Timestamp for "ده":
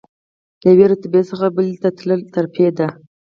2.77-2.87